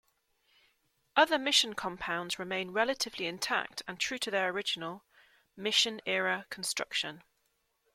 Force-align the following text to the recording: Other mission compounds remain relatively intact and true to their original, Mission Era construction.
Other 1.15 1.37
mission 1.37 1.75
compounds 1.75 2.39
remain 2.39 2.71
relatively 2.71 3.27
intact 3.27 3.83
and 3.87 3.99
true 3.99 4.17
to 4.17 4.31
their 4.31 4.49
original, 4.49 5.03
Mission 5.55 6.01
Era 6.07 6.47
construction. 6.49 7.23